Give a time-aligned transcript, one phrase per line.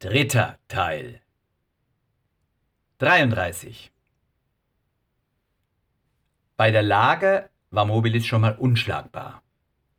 [0.00, 1.20] Dritter Teil
[2.98, 3.90] 33
[6.56, 9.42] Bei der Lage war Mobilis schon mal unschlagbar.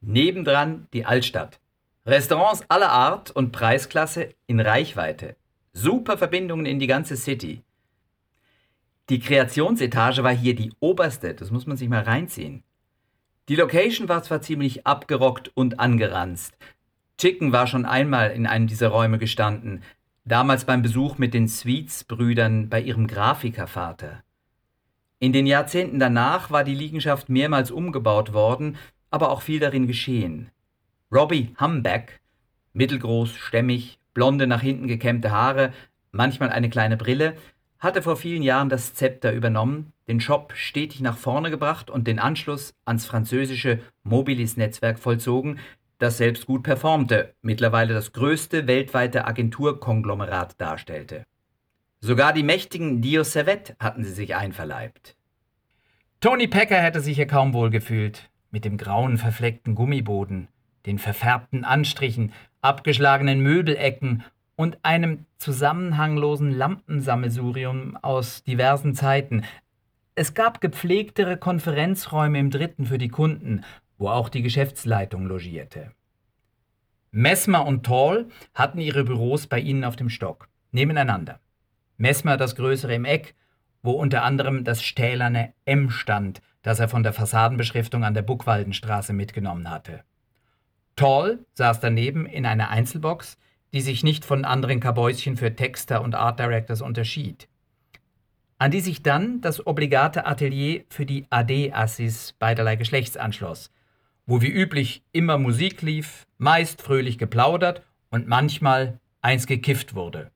[0.00, 1.58] Nebendran die Altstadt.
[2.06, 5.34] Restaurants aller Art und Preisklasse in Reichweite.
[5.72, 7.64] Super Verbindungen in die ganze City.
[9.08, 12.62] Die Kreationsetage war hier die oberste, das muss man sich mal reinziehen.
[13.48, 16.56] Die Location war zwar ziemlich abgerockt und angeranzt,
[17.18, 19.82] Chicken war schon einmal in einem dieser Räume gestanden,
[20.24, 24.22] damals beim Besuch mit den Sweets-Brüdern bei ihrem Grafikervater.
[25.18, 28.76] In den Jahrzehnten danach war die Liegenschaft mehrmals umgebaut worden,
[29.10, 30.50] aber auch viel darin geschehen.
[31.10, 32.20] Robbie Humbeck,
[32.72, 35.72] mittelgroß, stämmig, blonde nach hinten gekämmte Haare,
[36.12, 37.34] manchmal eine kleine Brille,
[37.80, 42.18] hatte vor vielen Jahren das Zepter übernommen, den Shop stetig nach vorne gebracht und den
[42.20, 45.58] Anschluss ans französische Mobilis-Netzwerk vollzogen,
[45.98, 51.24] das selbst gut performte, mittlerweile das größte weltweite Agenturkonglomerat darstellte.
[52.00, 55.16] Sogar die mächtigen Dio Servet hatten sie sich einverleibt.
[56.20, 60.48] Tony Pecker hätte sich hier kaum wohl gefühlt, mit dem grauen verfleckten Gummiboden,
[60.86, 64.24] den verfärbten Anstrichen, abgeschlagenen Möbelecken
[64.56, 69.44] und einem zusammenhanglosen Lampensammelsurium aus diversen Zeiten.
[70.14, 73.64] Es gab gepflegtere Konferenzräume im dritten für die Kunden
[73.98, 75.92] wo auch die Geschäftsleitung logierte.
[77.10, 81.40] Messmer und Tall hatten ihre Büros bei ihnen auf dem Stock, nebeneinander.
[81.96, 83.34] Messmer das größere im Eck,
[83.82, 89.12] wo unter anderem das stählerne M stand, das er von der Fassadenbeschriftung an der Buckwaldenstraße
[89.12, 90.04] mitgenommen hatte.
[90.96, 93.38] Tall saß daneben in einer Einzelbox,
[93.72, 97.48] die sich nicht von anderen Kabäuschen für Texter und Art Directors unterschied
[98.58, 103.70] an die sich dann das obligate Atelier für die AD-Assis beiderlei Geschlechts anschloss,
[104.28, 110.30] wo wie üblich immer Musik lief, meist fröhlich geplaudert und manchmal eins gekifft wurde.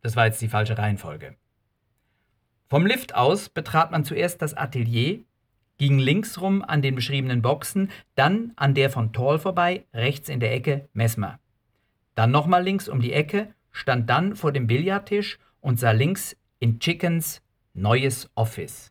[0.00, 1.36] Das war jetzt die falsche Reihenfolge.
[2.70, 5.20] Vom Lift aus betrat man zuerst das Atelier,
[5.76, 10.54] ging linksrum an den beschriebenen Boxen, dann an der von Tall vorbei, rechts in der
[10.54, 11.38] Ecke Messmer.
[12.14, 16.80] Dann nochmal links um die Ecke, stand dann vor dem Billardtisch und sah links in
[16.80, 17.42] Chickens
[17.74, 18.90] neues Office.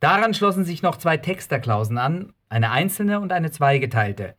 [0.00, 4.36] Daran schlossen sich noch zwei Texterklausen an eine einzelne und eine zweigeteilte.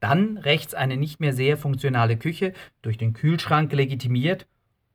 [0.00, 4.46] Dann rechts eine nicht mehr sehr funktionale Küche, durch den Kühlschrank legitimiert.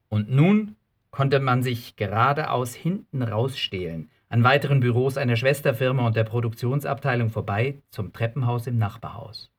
[0.10, 0.76] Und nun
[1.12, 7.84] konnte man sich geradeaus hinten rausstehlen, an weiteren Büros einer Schwesterfirma und der Produktionsabteilung vorbei
[7.92, 9.52] zum Treppenhaus im Nachbarhaus.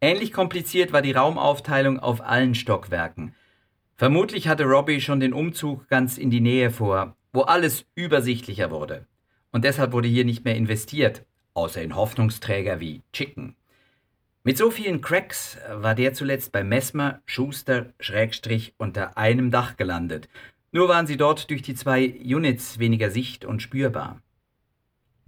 [0.00, 3.34] Ähnlich kompliziert war die Raumaufteilung auf allen Stockwerken.
[3.96, 9.06] Vermutlich hatte Robbie schon den Umzug ganz in die Nähe vor, wo alles übersichtlicher wurde.
[9.52, 11.24] Und deshalb wurde hier nicht mehr investiert,
[11.54, 13.56] außer in Hoffnungsträger wie Chicken.
[14.44, 20.28] Mit so vielen Cracks war der zuletzt bei Messmer, Schuster, Schrägstrich unter einem Dach gelandet.
[20.70, 24.22] Nur waren sie dort durch die zwei Units weniger sicht- und spürbar.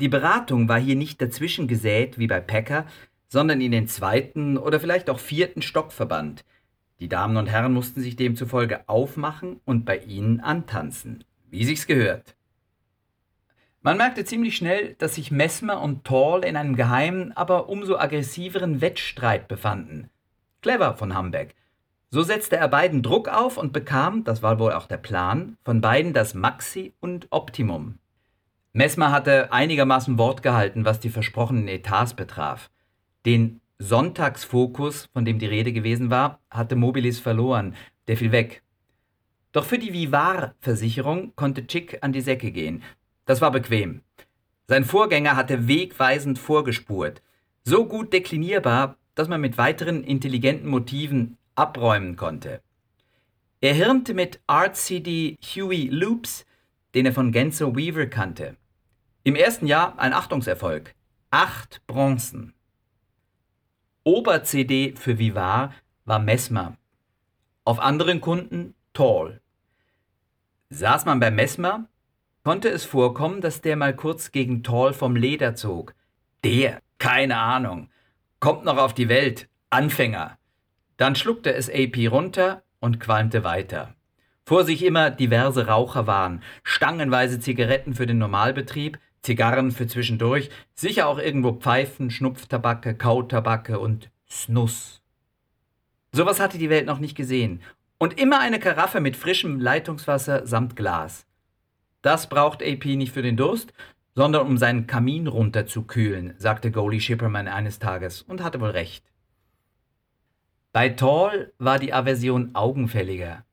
[0.00, 2.86] Die Beratung war hier nicht dazwischen gesät wie bei Packer,
[3.26, 6.44] sondern in den zweiten oder vielleicht auch vierten Stock verbannt.
[7.00, 12.36] Die Damen und Herren mussten sich demzufolge aufmachen und bei ihnen antanzen, wie sich's gehört.
[13.88, 18.82] Man merkte ziemlich schnell, dass sich Messmer und Tall in einem geheimen, aber umso aggressiveren
[18.82, 20.10] Wettstreit befanden.
[20.60, 21.54] Clever von Hambeck.
[22.10, 25.80] So setzte er beiden Druck auf und bekam, das war wohl auch der Plan, von
[25.80, 27.94] beiden das Maxi und Optimum.
[28.74, 32.68] Messmer hatte einigermaßen Wort gehalten, was die versprochenen Etats betraf.
[33.24, 37.74] Den Sonntagsfokus, von dem die Rede gewesen war, hatte Mobilis verloren,
[38.06, 38.62] der fiel weg.
[39.52, 42.82] Doch für die Vivar-Versicherung konnte Chick an die Säcke gehen.
[43.28, 44.00] Das war bequem.
[44.68, 47.20] Sein Vorgänger hatte wegweisend vorgespurt,
[47.62, 52.62] so gut deklinierbar, dass man mit weiteren intelligenten Motiven abräumen konnte.
[53.60, 56.46] Er hirnte mit RCD Huey Loops,
[56.94, 58.56] den er von Genzo Weaver kannte.
[59.24, 60.94] Im ersten Jahr ein Achtungserfolg.
[61.30, 62.54] Acht Bronzen.
[64.04, 65.74] Ober-CD für Vivar
[66.06, 66.78] war Mesmer.
[67.64, 69.42] Auf anderen Kunden Tall.
[70.70, 71.90] Saß man bei Mesmer,
[72.44, 75.94] konnte es vorkommen, dass der mal kurz gegen Tall vom Leder zog.
[76.44, 77.90] Der, keine Ahnung,
[78.40, 80.38] kommt noch auf die Welt, Anfänger.
[80.96, 83.94] Dann schluckte es AP runter und qualmte weiter.
[84.46, 91.06] Vor sich immer diverse Raucher waren, stangenweise Zigaretten für den Normalbetrieb, Zigarren für zwischendurch, sicher
[91.06, 95.02] auch irgendwo Pfeifen, Schnupftabacke, Kautabacke und Snuss.
[96.12, 97.60] Sowas hatte die Welt noch nicht gesehen.
[97.98, 101.26] Und immer eine Karaffe mit frischem Leitungswasser samt Glas.
[102.02, 103.72] Das braucht AP nicht für den Durst,
[104.14, 109.04] sondern um seinen Kamin runterzukühlen, sagte Goalie Shipperman eines Tages und hatte wohl recht.
[110.72, 113.44] Bei Tall war die Aversion augenfälliger,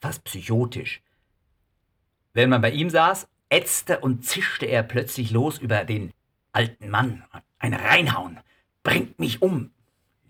[0.00, 1.02] fast psychotisch.
[2.34, 6.12] Wenn man bei ihm saß, ätzte und zischte er plötzlich los über den
[6.52, 7.24] alten Mann.
[7.58, 8.38] Ein Reinhauen,
[8.82, 9.70] bringt mich um,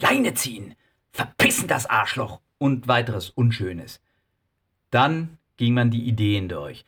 [0.00, 0.74] Leine ziehen,
[1.12, 4.00] verpissen das Arschloch und weiteres Unschönes.
[4.90, 6.84] Dann ging man die Ideen durch.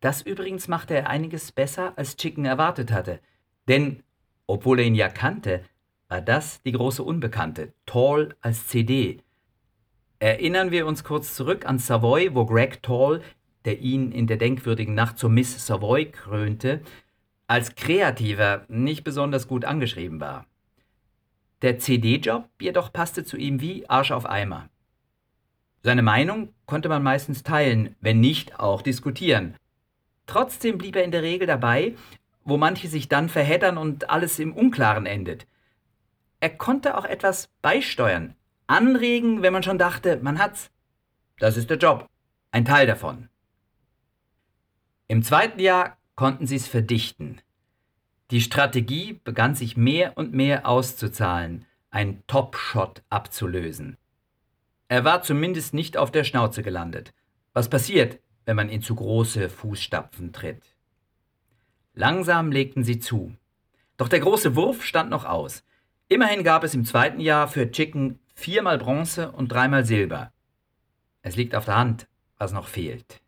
[0.00, 3.20] Das übrigens machte er einiges besser, als Chicken erwartet hatte.
[3.66, 4.02] Denn,
[4.46, 5.64] obwohl er ihn ja kannte,
[6.08, 9.22] war das die große Unbekannte, Tall als CD.
[10.20, 13.22] Erinnern wir uns kurz zurück an Savoy, wo Greg Tall,
[13.64, 16.80] der ihn in der denkwürdigen Nacht zur Miss Savoy krönte,
[17.46, 20.46] als Kreativer nicht besonders gut angeschrieben war.
[21.62, 24.68] Der CD-Job jedoch passte zu ihm wie Arsch auf Eimer.
[25.82, 29.56] Seine Meinung konnte man meistens teilen, wenn nicht auch diskutieren.
[30.28, 31.96] Trotzdem blieb er in der Regel dabei,
[32.44, 35.46] wo manche sich dann verheddern und alles im Unklaren endet.
[36.38, 38.36] Er konnte auch etwas beisteuern,
[38.66, 40.70] anregen, wenn man schon dachte, man hat's.
[41.38, 42.08] Das ist der Job,
[42.52, 43.30] ein Teil davon.
[45.08, 47.40] Im zweiten Jahr konnten sie es verdichten.
[48.30, 53.96] Die Strategie begann sich mehr und mehr auszuzahlen, ein Top-Shot abzulösen.
[54.88, 57.14] Er war zumindest nicht auf der Schnauze gelandet.
[57.54, 60.62] Was passiert, wenn man in zu große Fußstapfen tritt?
[61.92, 63.36] Langsam legten sie zu.
[63.98, 65.64] Doch der große Wurf stand noch aus.
[66.08, 70.32] Immerhin gab es im zweiten Jahr für Chicken viermal Bronze und dreimal Silber.
[71.20, 72.08] Es liegt auf der Hand,
[72.38, 73.20] was noch fehlt.